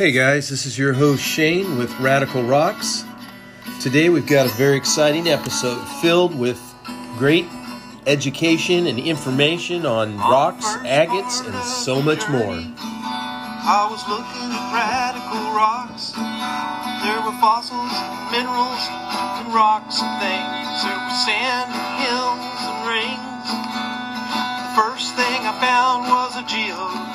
[0.00, 3.04] Hey guys, this is your host Shane with Radical Rocks.
[3.82, 6.56] Today we've got a very exciting episode filled with
[7.18, 7.44] great
[8.06, 12.56] education and information on rocks, agates, and so much more.
[12.56, 16.16] I was looking at radical rocks.
[16.16, 17.92] There were fossils,
[18.32, 18.80] minerals,
[19.36, 20.80] and rocks and things.
[20.80, 21.68] There were sand,
[22.00, 23.48] hills, and rings.
[24.64, 26.44] The first thing I found was a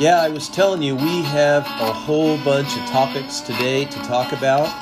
[0.00, 4.32] yeah, I was telling you, we have a whole bunch of topics today to talk
[4.32, 4.72] about.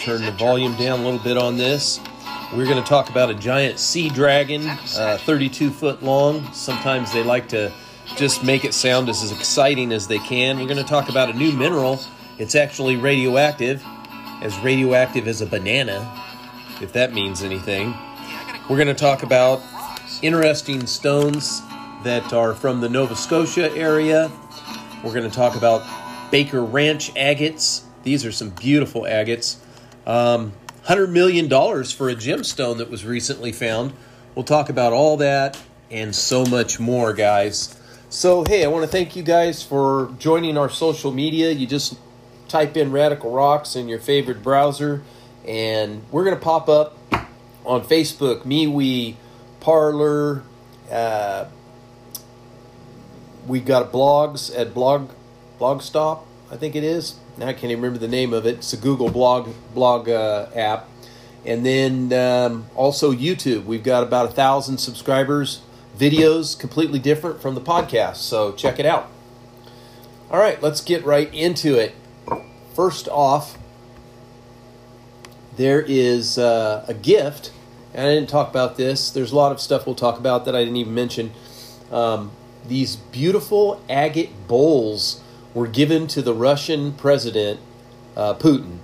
[0.00, 2.00] Turn the volume down a little bit on this.
[2.52, 6.52] We're going to talk about a giant sea dragon, uh, 32 foot long.
[6.52, 7.72] Sometimes they like to
[8.16, 10.58] just make it sound as exciting as they can.
[10.58, 12.00] We're going to talk about a new mineral.
[12.38, 13.84] It's actually radioactive,
[14.42, 16.12] as radioactive as a banana,
[16.80, 17.94] if that means anything.
[18.68, 19.62] We're going to talk about
[20.22, 21.62] interesting stones
[22.02, 24.28] that are from the Nova Scotia area.
[25.04, 25.82] We're going to talk about
[26.30, 27.84] Baker Ranch agates.
[28.02, 29.58] These are some beautiful agates.
[30.06, 30.52] Um,
[30.86, 33.92] $100 million for a gemstone that was recently found.
[34.34, 37.78] We'll talk about all that and so much more, guys.
[38.08, 41.50] So, hey, I want to thank you guys for joining our social media.
[41.50, 41.98] You just
[42.48, 45.02] type in Radical Rocks in your favorite browser,
[45.46, 46.96] and we're going to pop up
[47.64, 49.16] on Facebook, MeWe,
[49.60, 50.42] Parler.
[50.90, 51.46] Uh,
[53.46, 55.10] we got blogs at blog
[55.60, 57.16] blogspot i think it is.
[57.38, 58.56] Now i can't even remember the name of it.
[58.56, 60.88] It's a google blog blog uh, app.
[61.44, 63.64] And then um, also youtube.
[63.64, 65.62] We've got about a thousand subscribers.
[65.96, 69.10] Videos completely different from the podcast so check it out.
[70.30, 71.94] All right let's get right into it.
[72.74, 73.58] First off
[75.56, 77.52] there is uh, a gift.
[77.94, 79.10] And i didn't talk about this.
[79.10, 81.32] There's a lot of stuff we'll talk about that i didn't even mention.
[81.90, 82.30] Um,
[82.68, 85.20] these beautiful agate bowls
[85.54, 87.60] were given to the Russian president,
[88.16, 88.78] uh, Putin.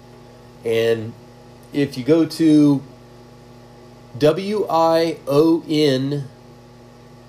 [0.64, 1.12] And
[1.72, 2.82] if you go to
[4.18, 6.28] W I O N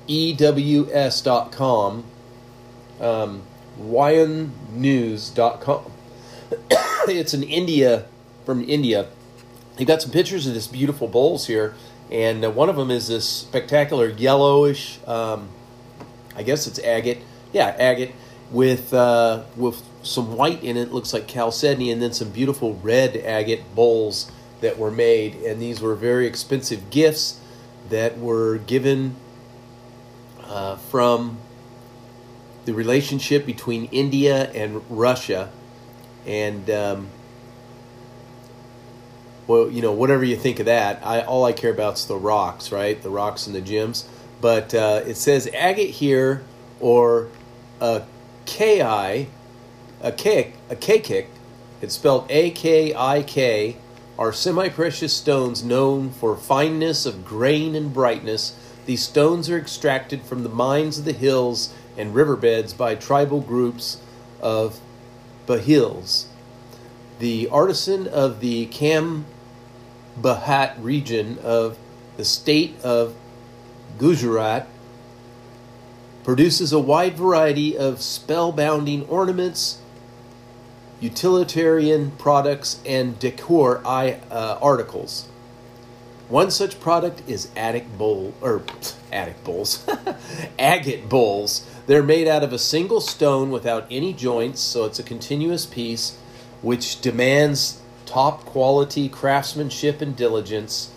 [0.07, 2.03] E W S dot com,
[2.99, 3.43] um,
[5.61, 5.91] com,
[7.07, 8.05] it's in India,
[8.45, 9.07] from India.
[9.75, 11.73] They've got some pictures of this beautiful bowls here,
[12.11, 14.99] and uh, one of them is this spectacular yellowish.
[15.07, 15.49] Um,
[16.35, 17.19] I guess it's agate.
[17.51, 18.13] Yeah, agate
[18.51, 20.91] with uh, with some white in it.
[20.91, 25.35] Looks like chalcedony, and then some beautiful red agate bowls that were made.
[25.35, 27.39] And these were very expensive gifts
[27.89, 29.15] that were given
[30.43, 31.37] uh, from
[32.65, 35.51] the relationship between India and Russia.
[36.25, 37.09] And um,
[39.47, 42.15] well, you know, whatever you think of that, I all I care about is the
[42.15, 43.01] rocks, right?
[43.01, 44.07] The rocks and the gems
[44.43, 46.43] but uh, it says agate here
[46.81, 47.29] or
[47.79, 48.01] a
[48.45, 49.27] ki, a
[50.17, 51.29] kick, a kick.
[51.81, 53.77] It's spelled A K I K.
[54.19, 58.59] Are semi-precious stones known for fineness of grain and brightness.
[58.85, 64.01] These stones are extracted from the mines of the hills and riverbeds by tribal groups
[64.41, 64.81] of
[65.47, 66.25] Bahils.
[67.19, 69.23] The artisan of the Kambahat
[70.83, 71.77] region of
[72.17, 73.15] the state of
[73.97, 74.67] Gujarat
[76.23, 79.79] produces a wide variety of spellbounding ornaments,
[80.99, 85.27] utilitarian products, and decor uh, articles.
[86.29, 88.63] One such product is attic bowl or
[89.11, 89.85] attic bowls,
[90.59, 91.69] agate bowls.
[91.85, 96.17] They're made out of a single stone without any joints, so it's a continuous piece
[96.61, 100.92] which demands top quality craftsmanship and diligence.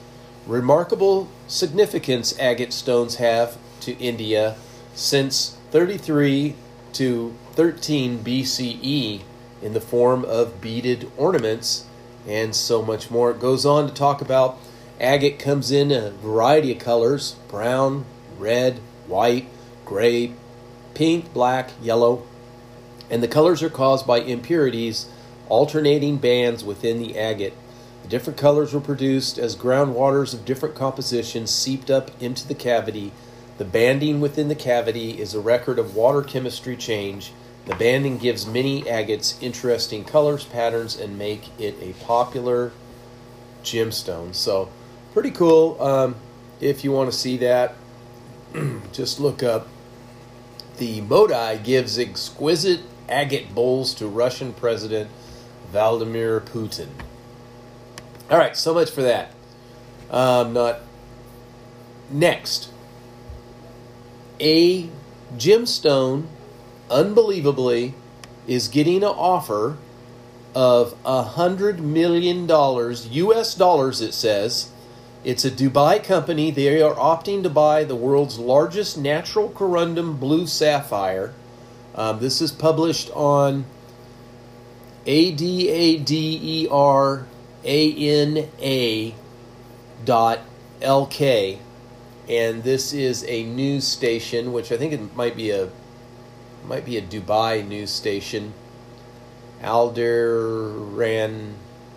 [0.46, 4.56] Remarkable significance agate stones have to India
[4.94, 6.54] since 33
[6.93, 9.22] to 13 BCE
[9.60, 11.87] in the form of beaded ornaments
[12.28, 13.32] and so much more.
[13.32, 14.58] It goes on to talk about
[15.00, 18.04] agate comes in a variety of colors brown,
[18.38, 18.78] red,
[19.08, 19.49] white,
[19.84, 20.32] gray,
[20.94, 22.25] pink, black, yellow,
[23.10, 25.08] and the colors are caused by impurities
[25.49, 27.54] alternating bands within the agate.
[28.06, 33.11] The different colors were produced as groundwaters of different compositions seeped up into the cavity.
[33.58, 37.32] The banding within the cavity is a record of water chemistry change.
[37.64, 42.70] The banding gives many agates interesting colors, patterns, and make it a popular
[43.64, 44.37] gemstone.
[44.37, 44.70] So,
[45.12, 45.76] pretty cool.
[45.82, 46.14] Um,
[46.61, 47.75] if you want to see that,
[48.93, 49.67] just look up
[50.76, 55.11] the Modi gives exquisite agate bowls to Russian President
[55.73, 56.91] Vladimir Putin.
[58.28, 59.32] All right, so much for that.
[60.11, 60.81] Um, not
[62.11, 62.70] next.
[64.40, 64.88] A
[65.37, 66.26] gemstone,
[66.90, 67.94] unbelievably,
[68.49, 69.76] is getting an offer
[70.56, 73.55] of a hundred million dollars U.S.
[73.55, 74.00] dollars.
[74.00, 74.70] It says
[75.23, 76.50] it's a Dubai company.
[76.50, 81.32] They are opting to buy the world's largest natural corundum blue sapphire.
[81.94, 83.67] Um, this is published on
[85.06, 87.26] A D A D E R
[87.66, 89.14] A N A
[90.04, 90.40] dot
[90.80, 91.58] L K,
[92.28, 95.70] and this is a news station, which I think it might be a
[96.66, 98.54] might be a Dubai news station.
[99.62, 101.54] Alderan,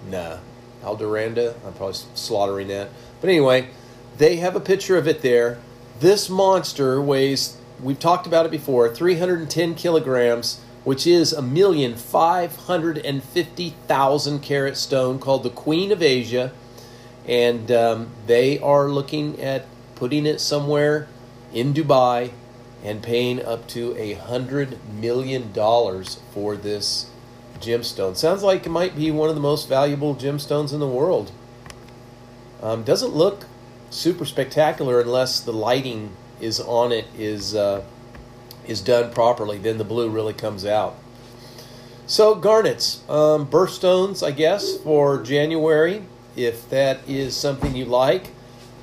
[0.07, 0.37] nah,
[0.83, 1.55] Alderanda.
[1.65, 2.89] I'm probably slaughtering that.
[3.21, 3.69] But anyway,
[4.17, 5.59] they have a picture of it there.
[5.99, 12.55] This monster weighs, we've talked about it before, 310 kilograms, which is a million five
[12.55, 16.51] hundred and fifty thousand carat stone called the Queen of Asia.
[17.27, 19.65] And um, they are looking at
[19.95, 21.07] putting it somewhere
[21.53, 22.31] in Dubai
[22.83, 27.11] and paying up to a hundred million dollars for this
[27.59, 28.15] gemstone.
[28.15, 31.31] Sounds like it might be one of the most valuable gemstones in the world.
[32.61, 33.45] Um, doesn't look
[33.89, 37.83] super spectacular unless the lighting is on it is uh,
[38.69, 39.57] is done properly.
[39.57, 40.95] Then the blue really comes out.
[42.07, 46.03] So garnets, um, birthstones, I guess for January,
[46.35, 48.31] if that is something you like.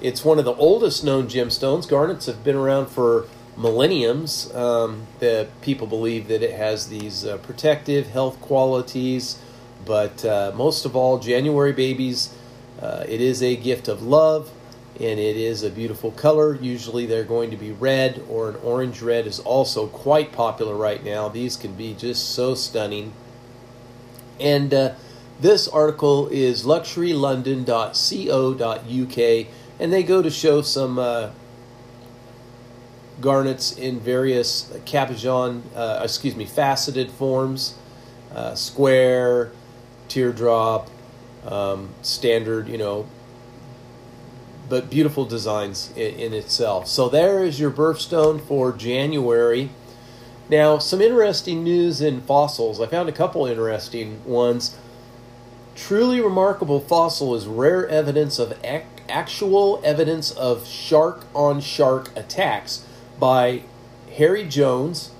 [0.01, 1.89] It's one of the oldest known gemstones.
[1.89, 4.55] Garnets have been around for millenniums.
[4.55, 9.39] Um, the people believe that it has these uh, protective health qualities,
[9.85, 12.37] but uh, most of all, January babies
[12.81, 14.51] uh, it is a gift of love
[15.01, 16.55] and it is a beautiful color.
[16.55, 21.03] Usually they're going to be red or an orange red is also quite popular right
[21.05, 21.29] now.
[21.29, 23.13] These can be just so stunning.
[24.41, 24.95] And uh,
[25.41, 29.47] this article is luxurylondon.co.uk
[29.79, 31.29] and they go to show some uh,
[33.21, 37.75] garnets in various cabochon, uh, excuse me, faceted forms,
[38.35, 39.53] uh, square,
[40.09, 40.89] teardrop,
[41.45, 43.07] um, standard, you know,
[44.69, 46.89] but beautiful designs in, in, itself.
[46.89, 49.71] So there is your birthstone for January.
[50.49, 52.81] Now, some interesting news in fossils.
[52.81, 54.77] I found a couple interesting ones.
[55.75, 62.85] Truly remarkable fossil is rare evidence of ac- actual evidence of shark on shark attacks
[63.19, 63.63] by
[64.17, 65.11] Harry Jones.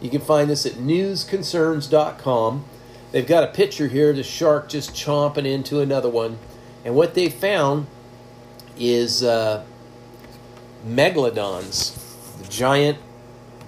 [0.00, 2.64] You can find this at newsconcerns.com.
[3.12, 6.38] They've got a picture here of the shark just chomping into another one.
[6.84, 7.86] And what they found
[8.78, 9.64] is uh,
[10.86, 11.96] megalodons,
[12.42, 12.98] the giant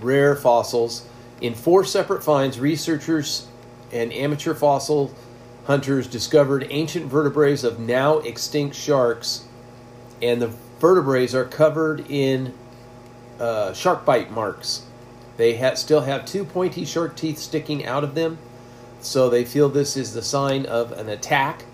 [0.00, 1.06] rare fossils.
[1.40, 3.46] In four separate finds, researchers
[3.92, 5.14] and amateur fossil
[5.66, 9.46] hunters discovered ancient vertebrae of now extinct sharks,
[10.22, 10.48] and the
[10.80, 12.52] vertebrae are covered in
[13.38, 14.84] uh, shark bite marks.
[15.36, 18.38] They ha- still have two pointy shark teeth sticking out of them
[19.00, 21.64] so they feel this is the sign of an attack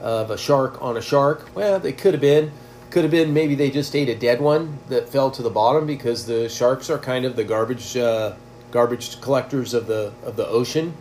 [0.00, 1.48] of a shark on a shark.
[1.54, 2.52] Well, they could have been.
[2.90, 5.86] Could have been maybe they just ate a dead one that fell to the bottom
[5.86, 8.34] because the sharks are kind of the garbage uh,
[8.70, 10.94] garbage collectors of the of the ocean.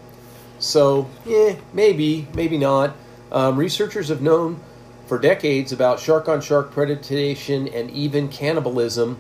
[0.59, 2.95] So yeah, maybe maybe not.
[3.31, 4.59] Um, researchers have known
[5.05, 9.17] for decades about shark on shark predation and even cannibalism,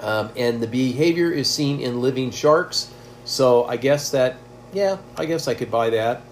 [0.00, 2.90] um, and the behavior is seen in living sharks.
[3.24, 4.36] So I guess that
[4.72, 6.22] yeah, I guess I could buy that.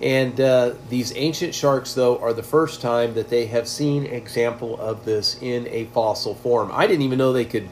[0.00, 4.78] And uh, these ancient sharks, though, are the first time that they have seen example
[4.80, 6.70] of this in a fossil form.
[6.72, 7.68] I didn't even know they could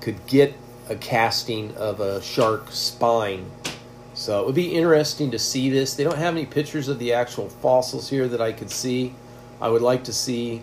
[0.00, 0.54] could get
[0.88, 3.50] a casting of a shark spine.
[4.14, 5.94] So it would be interesting to see this.
[5.94, 9.14] They don't have any pictures of the actual fossils here that I could see.
[9.60, 10.62] I would like to see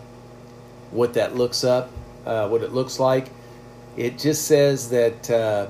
[0.92, 1.90] what that looks up,
[2.26, 3.30] uh, what it looks like.
[3.98, 5.30] It just says that.
[5.30, 5.68] Uh,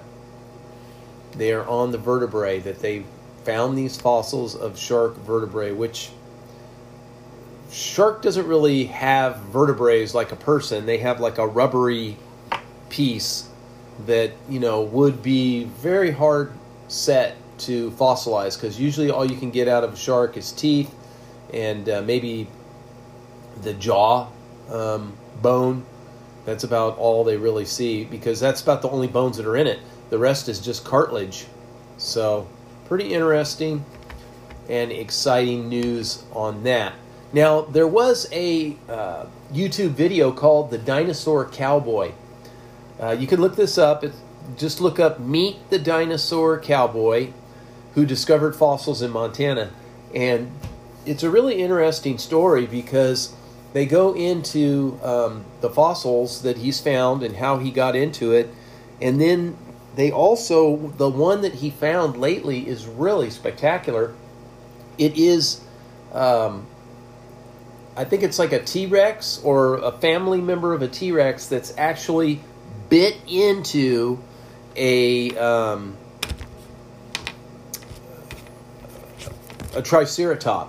[1.35, 3.03] they are on the vertebrae that they
[3.43, 6.11] found these fossils of shark vertebrae, which
[7.71, 10.85] shark doesn't really have vertebrae like a person.
[10.85, 12.17] They have like a rubbery
[12.89, 13.49] piece
[14.05, 16.53] that you know would be very hard
[16.87, 20.93] set to fossilize because usually all you can get out of a shark is teeth
[21.53, 22.47] and uh, maybe
[23.61, 24.27] the jaw
[24.69, 25.85] um, bone.
[26.45, 29.67] That's about all they really see because that's about the only bones that are in
[29.67, 29.79] it.
[30.09, 31.45] The rest is just cartilage.
[31.97, 32.47] So,
[32.85, 33.85] pretty interesting
[34.69, 36.93] and exciting news on that.
[37.31, 42.11] Now, there was a uh, YouTube video called The Dinosaur Cowboy.
[42.99, 44.03] Uh, you can look this up.
[44.03, 44.17] It's,
[44.57, 47.31] just look up Meet the Dinosaur Cowboy
[47.95, 49.71] who discovered fossils in Montana.
[50.13, 50.51] And
[51.05, 53.33] it's a really interesting story because
[53.73, 58.49] they go into um, the fossils that he's found and how he got into it.
[59.01, 59.57] And then
[59.95, 64.13] they also, the one that he found lately is really spectacular.
[64.97, 65.61] It is,
[66.11, 66.65] um,
[67.95, 71.47] I think it's like a T Rex or a family member of a T Rex
[71.47, 72.39] that's actually
[72.89, 74.19] bit into
[74.75, 75.37] a.
[75.37, 75.97] Um,
[79.75, 80.67] a triceratop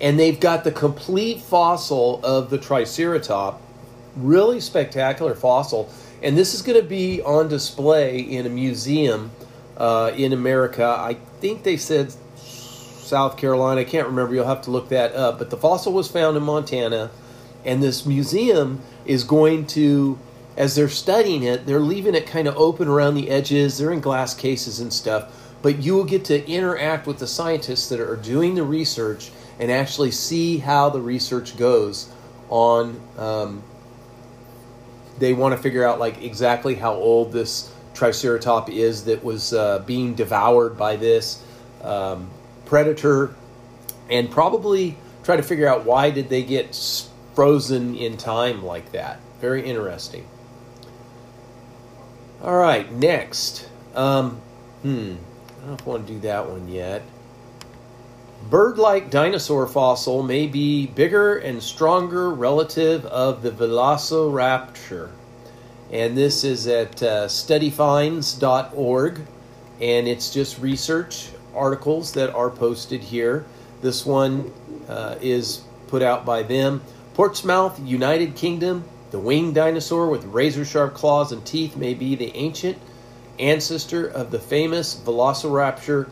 [0.00, 3.58] and they've got the complete fossil of the triceratop
[4.16, 5.88] really spectacular fossil
[6.22, 9.30] and this is going to be on display in a museum
[9.76, 10.84] uh, in america.
[10.84, 13.82] I think they said south carolina.
[13.82, 14.34] I can't remember.
[14.34, 15.38] You'll have to look that up.
[15.38, 17.10] But the fossil was found in montana
[17.64, 20.18] and this museum is going to
[20.56, 23.78] as they're studying it they're leaving it kind of open around the edges.
[23.78, 25.38] They're in glass cases and stuff.
[25.62, 29.70] But you will get to interact with the scientists that are doing the research and
[29.70, 32.12] actually see how the research goes
[32.48, 33.62] on um,
[35.18, 39.80] they want to figure out like exactly how old this triceratop is that was uh,
[39.80, 41.42] being devoured by this
[41.82, 42.30] um,
[42.64, 43.34] predator
[44.10, 46.74] and probably try to figure out why did they get
[47.34, 49.20] frozen in time like that.
[49.40, 50.26] Very interesting.
[52.42, 53.68] All right next.
[53.94, 54.40] Um,
[54.82, 55.14] hmm
[55.62, 57.02] I don't want to do that one yet.
[58.50, 65.10] Bird like dinosaur fossil may be bigger and stronger relative of the velociraptor.
[65.90, 69.20] And this is at uh, studyfinds.org.
[69.80, 73.44] And it's just research articles that are posted here.
[73.80, 74.52] This one
[74.88, 76.82] uh, is put out by them.
[77.14, 78.84] Portsmouth, United Kingdom.
[79.10, 82.78] The winged dinosaur with razor sharp claws and teeth may be the ancient
[83.38, 86.08] ancestor of the famous Velociraptor,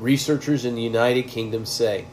[0.00, 2.06] researchers in the United Kingdom say.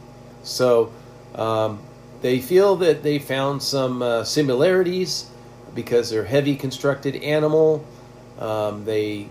[0.44, 0.92] So
[1.36, 1.80] um,
[2.22, 5.30] they feel that they found some uh, similarities
[5.74, 7.86] because they're heavy constructed animal.
[8.39, 9.30] Um, they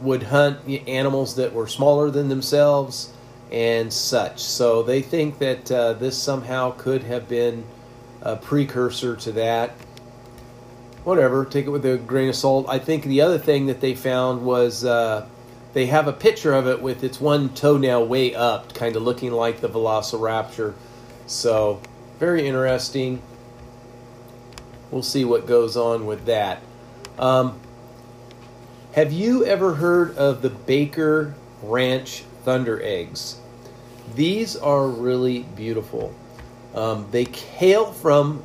[0.00, 3.12] would hunt animals that were smaller than themselves
[3.52, 4.40] and such.
[4.40, 7.64] So they think that uh, this somehow could have been
[8.22, 9.72] a precursor to that
[11.04, 12.66] whatever, take it with a grain of salt.
[12.68, 15.26] I think the other thing that they found was uh,
[15.72, 19.30] they have a picture of it with its one toenail way up, kind of looking
[19.32, 20.74] like the Velociraptor.
[21.26, 21.80] So,
[22.18, 23.22] very interesting.
[24.90, 26.60] We'll see what goes on with that.
[27.18, 27.60] Um,
[28.92, 33.38] have you ever heard of the Baker Ranch Thunder Eggs?
[34.16, 36.12] These are really beautiful.
[36.74, 38.42] Um, they hail from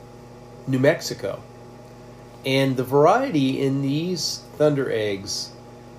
[0.68, 1.42] New Mexico
[2.46, 5.52] and the variety in these Thunder Eggs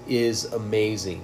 [0.08, 1.20] is amazing.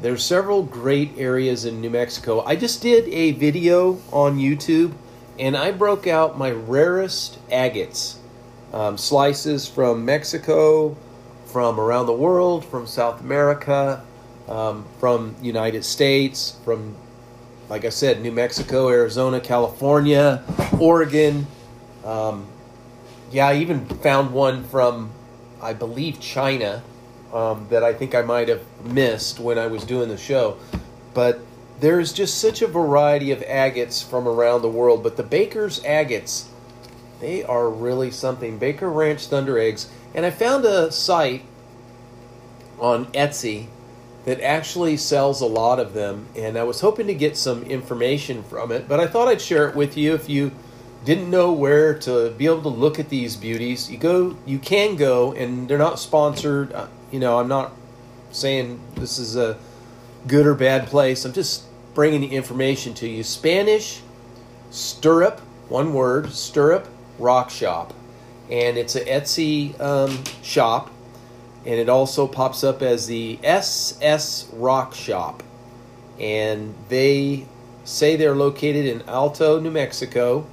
[0.00, 2.42] There's several great areas in New Mexico.
[2.44, 4.92] I just did a video on YouTube
[5.38, 8.18] and I broke out my rarest agates.
[8.72, 10.96] Um, slices from Mexico,
[11.46, 14.04] from around the world, from South America,
[14.48, 16.96] um, from United States, from
[17.68, 20.42] like I said, New Mexico, Arizona, California,
[20.78, 21.46] Oregon,
[22.04, 22.46] um,
[23.32, 25.10] yeah, I even found one from,
[25.60, 26.82] I believe, China
[27.32, 30.58] um, that I think I might have missed when I was doing the show.
[31.14, 31.40] But
[31.80, 35.02] there's just such a variety of agates from around the world.
[35.02, 36.48] But the Baker's agates,
[37.20, 38.58] they are really something.
[38.58, 39.88] Baker Ranch Thunder Eggs.
[40.14, 41.42] And I found a site
[42.78, 43.66] on Etsy
[44.24, 46.26] that actually sells a lot of them.
[46.34, 48.88] And I was hoping to get some information from it.
[48.88, 50.52] But I thought I'd share it with you if you
[51.04, 54.96] didn't know where to be able to look at these beauties, you go, you can
[54.96, 56.74] go, and they're not sponsored.
[57.10, 57.72] You know, I'm not
[58.32, 59.58] saying this is a
[60.26, 61.24] good or bad place.
[61.24, 63.22] I'm just bringing the information to you.
[63.22, 64.02] Spanish
[64.70, 67.94] stirrup, one word, stirrup rock shop,
[68.50, 70.90] and it's a Etsy um, shop,
[71.64, 75.42] and it also pops up as the SS Rock Shop,
[76.20, 77.46] and they
[77.84, 80.46] say they're located in Alto, New Mexico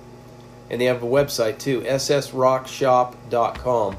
[0.74, 3.98] and they have a website too, ssrockshop.com.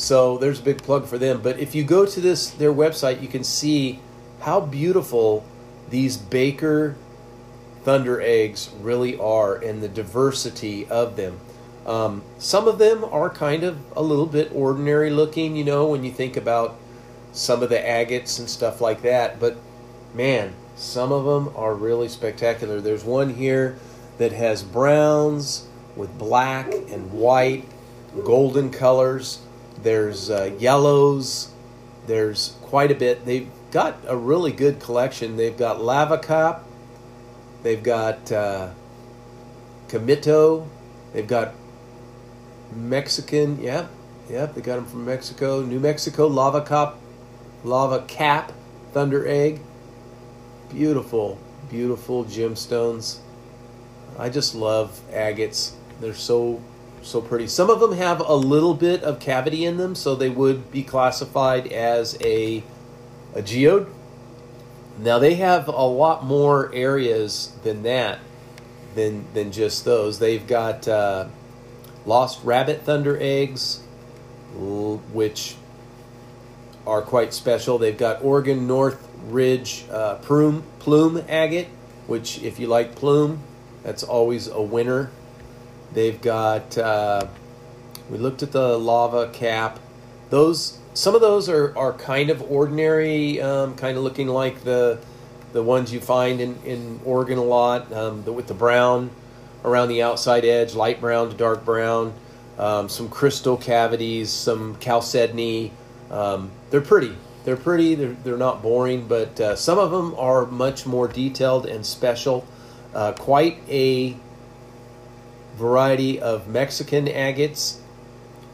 [0.00, 1.42] So there's a big plug for them.
[1.42, 4.00] But if you go to this their website, you can see
[4.40, 5.44] how beautiful
[5.90, 6.96] these Baker
[7.84, 11.38] Thunder eggs really are and the diversity of them.
[11.84, 16.02] Um, some of them are kind of a little bit ordinary looking, you know, when
[16.02, 16.78] you think about
[17.32, 19.38] some of the agates and stuff like that.
[19.38, 19.58] But
[20.14, 22.80] man, some of them are really spectacular.
[22.80, 23.78] There's one here
[24.16, 27.66] that has browns with black and white,
[28.24, 29.40] golden colors.
[29.82, 31.50] There's uh, yellows.
[32.06, 33.24] There's quite a bit.
[33.24, 35.36] They've got a really good collection.
[35.36, 36.64] They've got lava cap.
[37.62, 38.70] They've got uh.
[41.12, 41.54] They've got
[42.72, 43.60] Mexican.
[43.60, 43.90] Yep,
[44.28, 44.54] yep.
[44.54, 45.62] They got them from Mexico.
[45.62, 46.60] New Mexico lava
[47.64, 48.52] lava cap,
[48.92, 49.60] thunder egg.
[50.70, 53.18] Beautiful, beautiful gemstones.
[54.18, 55.74] I just love agates.
[56.00, 56.62] They're so
[57.02, 57.46] so pretty.
[57.46, 60.82] Some of them have a little bit of cavity in them, so they would be
[60.82, 62.62] classified as a
[63.34, 63.86] a geode.
[64.98, 68.18] Now they have a lot more areas than that,
[68.94, 70.18] than than just those.
[70.18, 71.28] They've got uh,
[72.04, 73.82] lost rabbit thunder eggs,
[74.54, 75.56] which
[76.86, 77.78] are quite special.
[77.78, 81.68] They've got Oregon North Ridge uh, plume plume agate,
[82.06, 83.42] which if you like plume,
[83.82, 85.10] that's always a winner.
[85.92, 86.76] They've got.
[86.78, 87.26] Uh,
[88.10, 89.78] we looked at the lava cap.
[90.30, 94.98] Those some of those are, are kind of ordinary, um, kind of looking like the
[95.52, 99.10] the ones you find in, in Oregon a lot, um, the, with the brown
[99.64, 102.14] around the outside edge, light brown to dark brown,
[102.58, 105.72] um, some crystal cavities, some chalcedony.
[106.10, 107.16] Um, they're pretty.
[107.44, 107.94] They're pretty.
[107.94, 112.46] They're, they're not boring, but uh, some of them are much more detailed and special.
[112.94, 114.16] Uh, quite a
[115.60, 117.80] variety of Mexican agates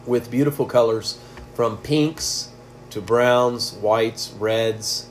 [0.07, 1.19] with beautiful colors
[1.55, 2.51] from pinks
[2.91, 5.07] to browns, whites, reds.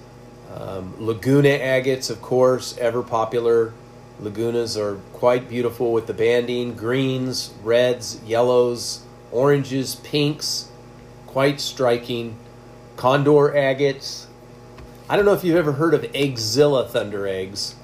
[0.53, 3.73] Um, Laguna agates, of course, ever popular.
[4.21, 10.69] Lagunas are quite beautiful with the banding greens, reds, yellows, oranges, pinks,
[11.27, 12.35] quite striking.
[12.97, 14.27] Condor agates.
[15.09, 17.75] I don't know if you've ever heard of Eggzilla thunder eggs.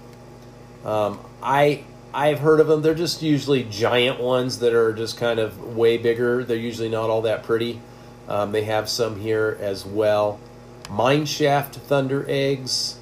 [0.84, 2.82] Um, I I've heard of them.
[2.82, 6.44] They're just usually giant ones that are just kind of way bigger.
[6.44, 7.80] They're usually not all that pretty.
[8.28, 10.40] Um, they have some here as well.
[10.86, 13.00] Mineshaft thunder eggs.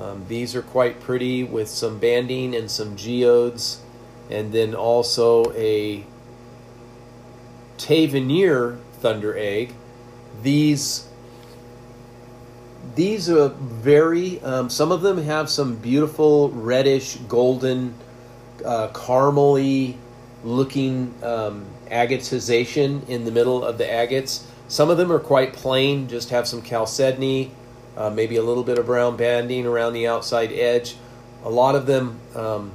[0.00, 3.82] Um, these are quite pretty with some banding and some geodes.
[4.28, 6.04] And then also a
[7.78, 9.74] Tavernier thunder egg.
[10.42, 11.08] These
[12.94, 17.94] these are very um, some of them have some beautiful reddish golden
[18.64, 19.96] uh, caramely
[20.44, 24.46] looking um, agatization in the middle of the agates.
[24.68, 27.50] Some of them are quite plain, just have some chalcedony,
[27.96, 30.96] uh, maybe a little bit of brown banding around the outside edge.
[31.44, 32.72] A lot of them um,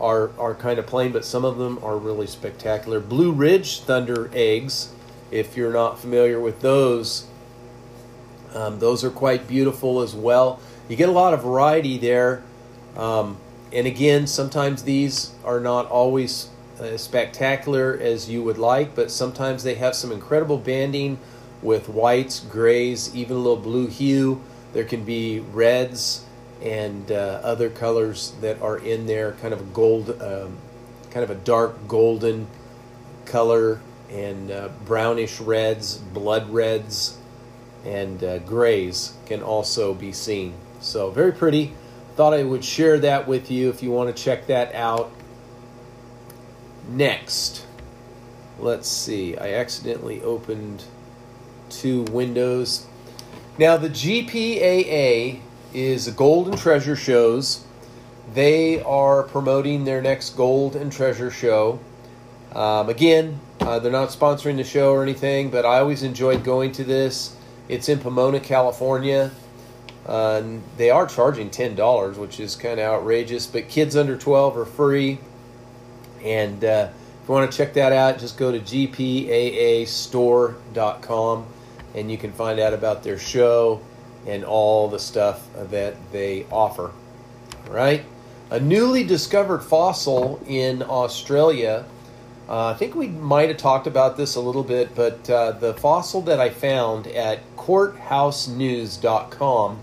[0.00, 3.00] are are kind of plain, but some of them are really spectacular.
[3.00, 4.92] Blue Ridge Thunder eggs,
[5.30, 7.26] if you're not familiar with those,
[8.54, 10.60] um, those are quite beautiful as well.
[10.88, 12.42] You get a lot of variety there.
[12.96, 13.38] Um,
[13.72, 19.62] and again, sometimes these are not always as spectacular as you would like, but sometimes
[19.62, 21.18] they have some incredible banding
[21.62, 24.42] with whites, grays, even a little blue hue.
[24.72, 26.24] There can be reds
[26.60, 30.56] and uh, other colors that are in there, kind of a gold, um,
[31.10, 32.46] kind of a dark golden
[33.24, 37.18] color, and uh, brownish reds, blood reds,
[37.84, 40.54] and uh, grays can also be seen.
[40.80, 41.72] So, very pretty.
[42.16, 45.10] Thought I would share that with you if you want to check that out.
[46.88, 47.66] Next,
[48.58, 49.36] let's see.
[49.36, 50.84] I accidentally opened
[51.70, 52.86] two windows.
[53.58, 55.40] Now, the GPAA
[55.72, 57.64] is Gold and Treasure Shows.
[58.34, 61.80] They are promoting their next Gold and Treasure Show.
[62.54, 66.72] Um, again, uh, they're not sponsoring the show or anything, but I always enjoyed going
[66.72, 67.36] to this.
[67.68, 69.30] It's in Pomona, California.
[70.06, 70.42] Uh,
[70.76, 75.18] they are charging $10, which is kind of outrageous, but kids under 12 are free.
[76.24, 76.88] And uh,
[77.22, 81.46] if you want to check that out, just go to gpaastore.com
[81.94, 83.80] and you can find out about their show
[84.26, 86.90] and all the stuff that they offer.
[87.68, 88.04] All right?
[88.50, 91.84] A newly discovered fossil in Australia.
[92.48, 95.74] Uh, I think we might have talked about this a little bit, but uh, the
[95.74, 99.78] fossil that I found at courthousenews.com,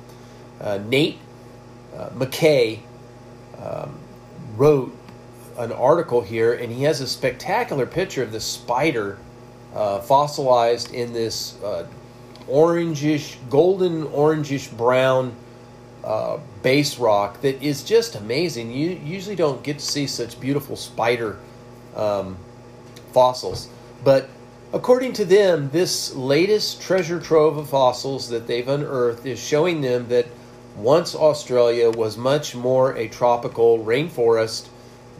[0.59, 1.17] uh, Nate
[1.95, 2.79] uh, McKay
[3.63, 3.97] um,
[4.57, 4.93] wrote
[5.57, 9.17] an article here, and he has a spectacular picture of the spider
[9.73, 11.87] uh, fossilized in this uh,
[12.47, 15.35] orangish, golden orangish brown
[16.03, 18.71] uh, base rock that is just amazing.
[18.71, 21.37] You usually don't get to see such beautiful spider
[21.95, 22.37] um,
[23.11, 23.67] fossils,
[24.03, 24.29] but
[24.71, 30.07] According to them, this latest treasure trove of fossils that they've unearthed is showing them
[30.09, 30.27] that
[30.77, 34.67] once Australia was much more a tropical rainforest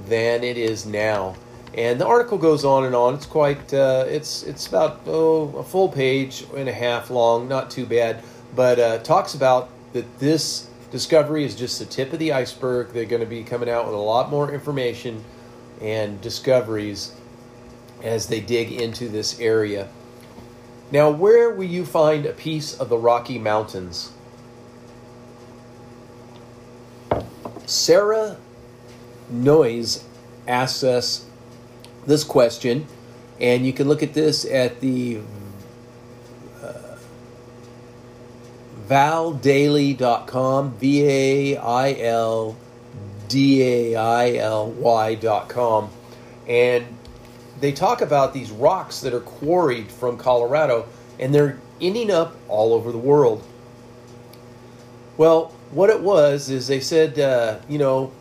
[0.07, 1.35] than it is now.
[1.73, 3.15] And the article goes on and on.
[3.15, 7.71] It's quite, uh, it's it's about oh a full page and a half long, not
[7.71, 8.23] too bad,
[8.55, 12.89] but uh, talks about that this discovery is just the tip of the iceberg.
[12.89, 15.23] They're going to be coming out with a lot more information
[15.81, 17.13] and discoveries
[18.03, 19.87] as they dig into this area.
[20.91, 24.11] Now, where will you find a piece of the Rocky Mountains?
[27.65, 28.37] Sarah
[29.29, 30.03] Noyes
[30.47, 31.25] asks us
[32.07, 32.87] this question,
[33.39, 35.19] and you can look at this at the
[36.63, 36.97] uh,
[38.87, 42.57] vaildaily.com, V A I L
[43.27, 45.91] D A I L Y.com.
[46.47, 46.87] And
[47.59, 50.87] they talk about these rocks that are quarried from Colorado,
[51.19, 53.43] and they're ending up all over the world.
[55.17, 58.11] Well, what it was is they said, uh, you know,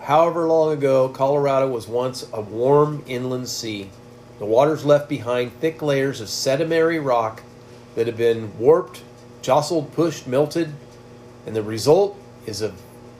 [0.00, 3.90] however long ago, Colorado was once a warm inland sea.
[4.38, 7.42] The waters left behind thick layers of sedimentary rock
[7.94, 9.02] that have been warped,
[9.42, 10.72] jostled, pushed, melted,
[11.46, 12.74] and the result is a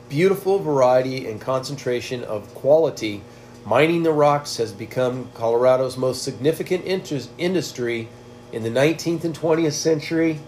[0.09, 3.21] beautiful variety and concentration of quality
[3.67, 8.07] Mining the rocks has become Colorado's most significant interest, industry
[8.53, 10.39] in the 19th and 20th century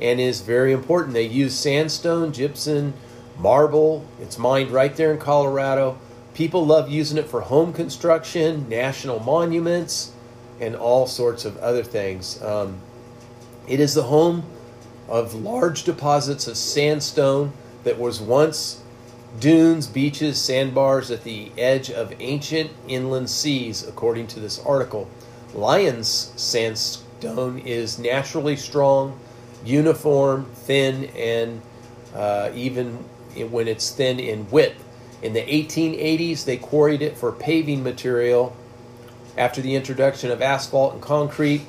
[0.00, 1.12] and is very important.
[1.12, 2.94] They use sandstone, gypsum,
[3.36, 4.06] marble.
[4.22, 5.98] It's mined right there in Colorado.
[6.32, 10.12] People love using it for home construction, national monuments,
[10.58, 12.42] and all sorts of other things.
[12.42, 12.80] Um,
[13.68, 14.44] it is the home
[15.10, 17.52] of large deposits of sandstone
[17.84, 18.80] that was once
[19.40, 25.08] dunes, beaches, sandbars at the edge of ancient inland seas, according to this article.
[25.54, 29.18] Lyons sandstone is naturally strong,
[29.64, 31.60] uniform, thin, and
[32.14, 32.94] uh, even
[33.50, 34.82] when it's thin in width.
[35.22, 38.56] In the 1880s, they quarried it for paving material.
[39.36, 41.62] After the introduction of asphalt and concrete,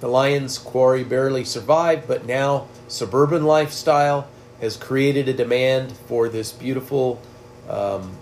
[0.00, 4.28] the Lyons quarry barely survived, but now suburban lifestyle
[4.60, 7.20] has created a demand for this beautiful
[7.68, 8.12] um,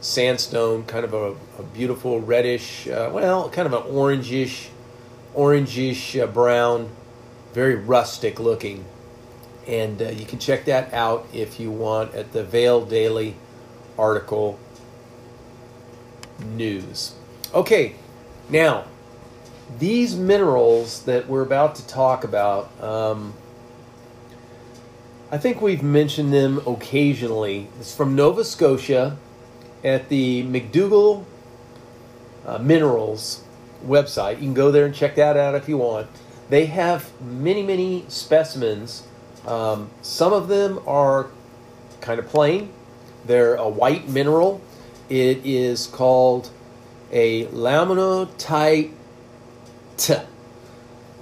[0.00, 4.68] sandstone, kind of a, a beautiful reddish, uh, well, kind of an orangish,
[5.34, 6.90] orangish uh, brown,
[7.52, 8.84] very rustic looking.
[9.66, 13.36] And uh, you can check that out if you want at the Vail Daily
[13.98, 14.58] article
[16.40, 17.14] news.
[17.54, 17.94] Okay,
[18.48, 18.86] now
[19.78, 22.70] these minerals that we're about to talk about.
[22.82, 23.34] Um,
[25.32, 27.68] I think we've mentioned them occasionally.
[27.78, 29.16] It's from Nova Scotia
[29.84, 31.24] at the McDougall
[32.44, 33.44] uh, Minerals
[33.86, 34.38] website.
[34.38, 36.08] You can go there and check that out if you want.
[36.48, 39.04] They have many, many specimens.
[39.46, 41.28] Um, some of them are
[42.00, 42.72] kind of plain,
[43.24, 44.60] they're a white mineral.
[45.08, 46.50] It is called
[47.12, 48.90] a laumontite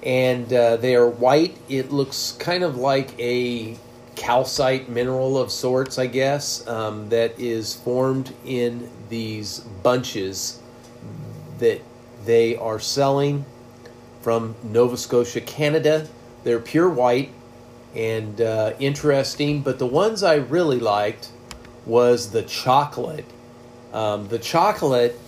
[0.03, 1.59] and uh, they are white.
[1.69, 3.77] It looks kind of like a
[4.19, 10.61] calcite mineral of sorts, I guess, um, that is formed in these bunches
[11.59, 11.81] that
[12.25, 13.47] they are selling
[14.21, 16.09] from Nova Scotia, Canada.
[16.43, 17.31] They're pure white
[17.95, 21.31] and uh, interesting, but the ones I really liked
[21.87, 23.25] was the chocolate.
[23.93, 25.19] Um, the chocolate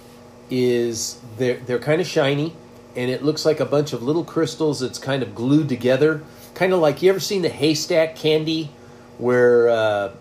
[0.51, 2.55] is they're they're kind of shiny,
[2.97, 6.23] and it looks like a bunch of little crystals that's kind of glued together,
[6.55, 8.71] kind of like you ever seen the haystack candy
[9.21, 10.13] where uh,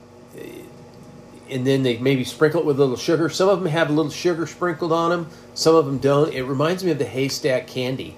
[1.50, 3.30] and then they maybe sprinkle it with a little sugar.
[3.30, 5.28] Some of them have a little sugar sprinkled on them.
[5.54, 6.34] Some of them don't.
[6.34, 8.16] It reminds me of the haystack candy,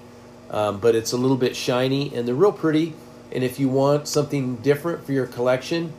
[0.50, 2.94] um, but it's a little bit shiny and they're real pretty.
[3.32, 5.94] And if you want something different for your collection,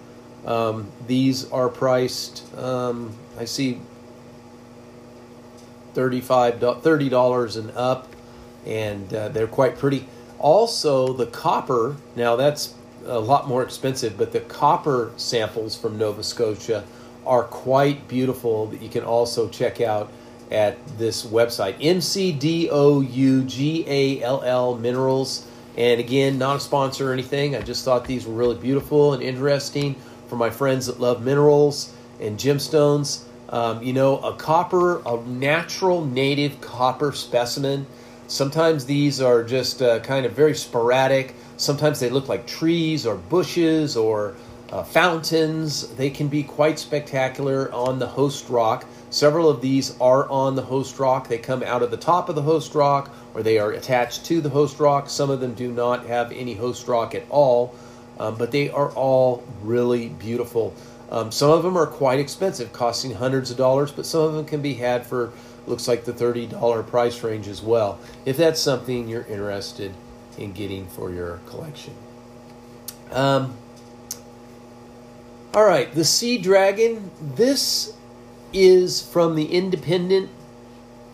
[0.46, 2.44] um, these are priced.
[2.56, 3.82] Um, I see
[5.94, 8.14] 35 $30 and up,
[8.66, 10.08] and uh, they're quite pretty.
[10.38, 11.96] Also, the copper.
[12.16, 16.84] Now that's a lot more expensive, but the copper samples from Nova Scotia
[17.26, 20.12] are quite beautiful that you can also check out
[20.52, 21.80] at this website.
[21.80, 23.10] Mcdougall
[24.80, 25.48] minerals.
[25.76, 27.56] And again not a sponsor or anything.
[27.56, 29.96] I just thought these were really beautiful and interesting
[30.28, 33.24] for my friends that love minerals and gemstones.
[33.50, 37.88] Um, you know a copper a natural native copper specimen
[38.28, 43.16] sometimes these are just uh, kind of very sporadic Sometimes they look like trees or
[43.16, 44.36] bushes or
[44.72, 45.88] uh, fountains.
[45.96, 48.86] They can be quite spectacular on the host rock.
[49.12, 51.28] Several of these are on the host rock.
[51.28, 54.42] They come out of the top of the host rock or they are attached to
[54.42, 55.10] the host rock.
[55.10, 57.76] Some of them do not have any host rock at all,
[58.20, 60.74] um, but they are all really beautiful.
[61.12, 64.46] Um, some of them are quite expensive, costing hundreds of dollars, but some of them
[64.46, 65.32] can be had for
[65.68, 69.94] looks like the $30 price range as well, if that's something you're interested
[70.38, 71.94] in getting for your collection.
[73.12, 73.56] Um,
[75.54, 77.12] all right, the Sea Dragon.
[77.36, 77.96] This
[78.52, 80.30] is from the Independent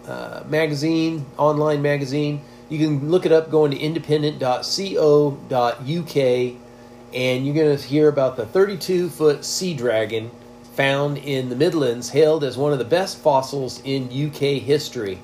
[0.08, 2.42] uh, magazine, online magazine.
[2.70, 6.56] You can look it up going to independent.co.uk
[7.14, 10.32] and you're going to hear about the 32 foot sea dragon
[10.80, 15.20] found in the Midlands, hailed as one of the best fossils in UK history.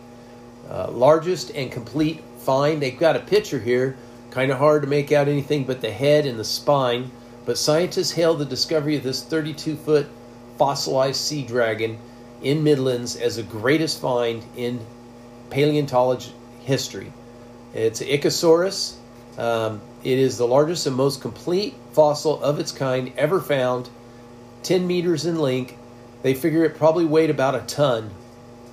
[0.70, 2.82] Uh, largest and complete find.
[2.82, 3.96] They've got a picture here,
[4.32, 7.10] kind of hard to make out anything but the head and the spine.
[7.46, 10.08] But scientists hailed the discovery of this 32 foot
[10.58, 12.00] fossilized sea dragon
[12.42, 14.86] in Midlands as the greatest find in
[15.52, 16.34] paleontology
[16.66, 17.14] history.
[17.74, 18.96] It's Ichthyosaurus.
[19.38, 23.88] Um, it is the largest and most complete fossil of its kind ever found,
[24.66, 25.76] 10 meters in length.
[26.24, 28.10] They figure it probably weighed about a ton.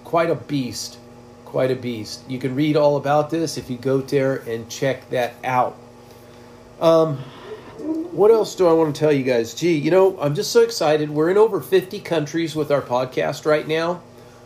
[0.04, 0.98] Quite a beast.
[1.44, 2.22] Quite a beast.
[2.28, 5.76] You can read all about this if you go there and check that out.
[6.80, 7.18] Um,
[7.78, 9.54] what else do I want to tell you guys?
[9.54, 11.10] Gee, you know, I'm just so excited.
[11.10, 14.00] We're in over 50 countries with our podcast right now.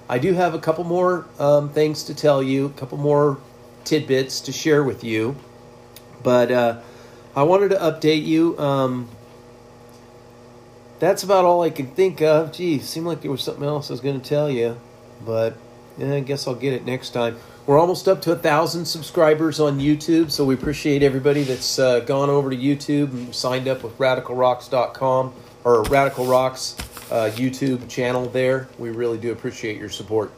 [0.09, 3.39] I do have a couple more um, things to tell you, a couple more
[3.85, 5.37] tidbits to share with you.
[6.25, 6.81] But uh,
[7.37, 8.59] I wanted to update you.
[8.59, 9.09] Um,
[10.99, 12.53] that's about all I can think of.
[12.53, 14.79] Gee, seemed like there was something else I was going to tell you,
[15.25, 15.57] but
[15.99, 17.37] yeah, I guess I'll get it next time.
[17.67, 22.01] We're almost up to a thousand subscribers on YouTube, so we appreciate everybody that's uh,
[22.01, 26.77] gone over to YouTube and signed up with RadicalRocks.com or Radical Rocks
[27.11, 28.27] uh, YouTube channel.
[28.27, 30.33] There, we really do appreciate your support.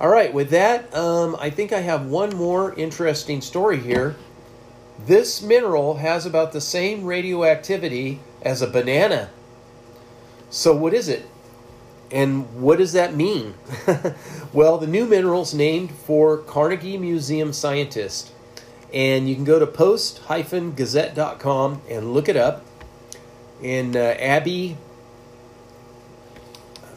[0.00, 4.14] All right, with that, um, I think I have one more interesting story here.
[5.06, 9.30] This mineral has about the same radioactivity as a banana.
[10.50, 11.28] So, what is it?
[12.10, 13.52] And what does that mean?
[14.52, 18.32] well, the new mineral's named for Carnegie Museum scientist.
[18.94, 22.64] And you can go to post-gazette.com and look it up.
[23.62, 24.78] And uh, Abby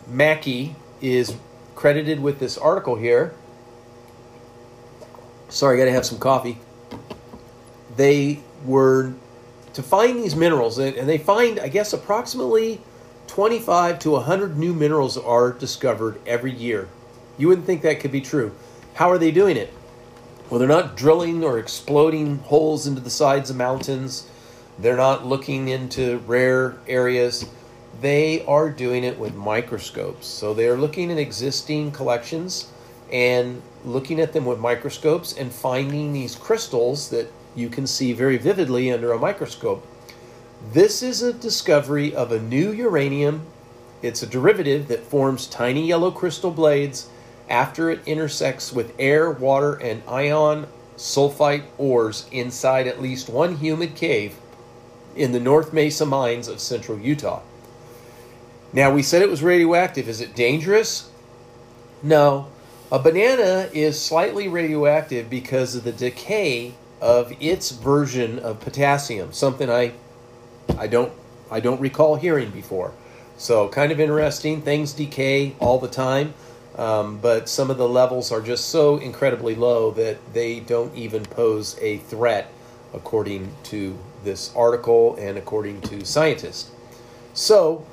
[0.07, 1.35] Mackey is
[1.75, 3.35] credited with this article here.
[5.49, 6.59] Sorry, I got to have some coffee.
[7.97, 9.13] They were
[9.73, 12.79] to find these minerals, and they find, I guess, approximately
[13.32, 16.89] 25 to 100 new minerals are discovered every year.
[17.38, 18.52] You wouldn't think that could be true.
[18.96, 19.74] How are they doing it?
[20.50, 24.28] Well, they're not drilling or exploding holes into the sides of mountains.
[24.78, 27.46] They're not looking into rare areas.
[28.02, 30.28] They are doing it with microscopes.
[30.28, 32.70] So they are looking at existing collections
[33.13, 38.36] and looking at them with microscopes and finding these crystals that you can see very
[38.36, 39.88] vividly under a microscope.
[40.69, 43.45] This is a discovery of a new uranium.
[44.02, 47.10] It's a derivative that forms tiny yellow crystal blades
[47.50, 53.95] after it intersects with air, water, and ion sulfite ores inside at least one humid
[53.95, 54.36] cave
[55.15, 57.41] in the North Mesa mines of central Utah.
[58.71, 60.08] Now, we said it was radioactive.
[60.08, 61.10] Is it dangerous?
[62.02, 62.47] No.
[62.91, 69.69] A banana is slightly radioactive because of the decay of its version of potassium, something
[69.69, 69.93] I
[70.78, 71.12] I don't
[71.50, 72.93] I don't recall hearing before.
[73.38, 74.62] So kind of interesting.
[74.62, 76.34] Things decay all the time,
[76.78, 81.24] um, but some of the levels are just so incredibly low that they don't even
[81.26, 82.52] pose a threat,
[82.93, 86.71] according to this article and according to scientists.
[87.34, 87.86] So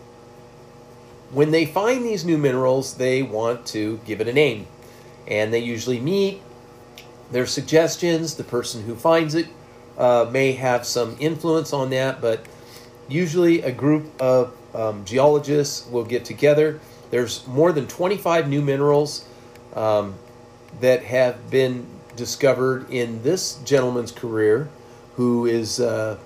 [1.31, 4.67] when they find these new minerals, they want to give it a name,
[5.27, 6.43] and they usually meet.
[7.31, 8.37] Their suggestions.
[8.37, 9.49] The person who finds it
[9.99, 12.41] uh, may have some influence on that, but
[13.09, 16.79] Usually, a group of um, geologists will get together.
[17.11, 19.27] There's more than 25 new minerals
[19.75, 20.15] um,
[20.81, 24.69] that have been discovered in this gentleman's career,
[25.17, 26.19] who is uh,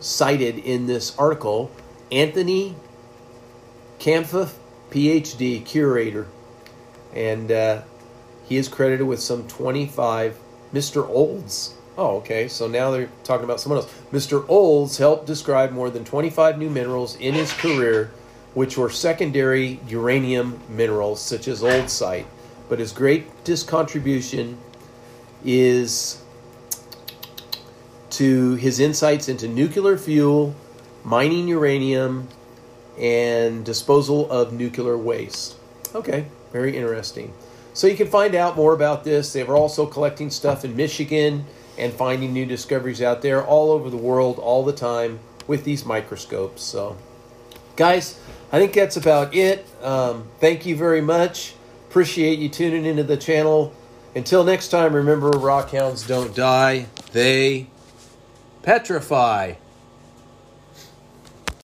[0.00, 1.70] cited in this article,
[2.12, 2.74] Anthony
[3.98, 4.58] Kampf,
[4.90, 6.26] PhD, curator,
[7.14, 7.82] and uh,
[8.46, 10.38] he is credited with some 25
[10.72, 11.08] Mr.
[11.08, 12.48] Olds Oh, okay.
[12.48, 13.92] So now they're talking about someone else.
[14.10, 14.46] Mr.
[14.48, 18.10] Olds helped describe more than 25 new minerals in his career,
[18.54, 22.24] which were secondary uranium minerals such as oldsite.
[22.70, 24.56] But his greatest contribution
[25.44, 26.22] is
[28.12, 30.54] to his insights into nuclear fuel,
[31.04, 32.28] mining uranium,
[32.98, 35.56] and disposal of nuclear waste.
[35.94, 37.34] Okay, very interesting.
[37.74, 39.34] So you can find out more about this.
[39.34, 41.44] They were also collecting stuff in Michigan
[41.80, 45.84] and finding new discoveries out there all over the world all the time with these
[45.84, 46.62] microscopes.
[46.62, 46.96] So,
[47.76, 48.20] guys,
[48.52, 49.66] I think that's about it.
[49.82, 51.54] Um, thank you very much.
[51.88, 53.72] Appreciate you tuning into the channel.
[54.14, 57.68] Until next time, remember rockhounds don't die, they
[58.62, 59.54] petrify.